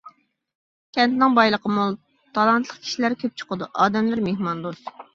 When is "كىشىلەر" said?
2.89-3.21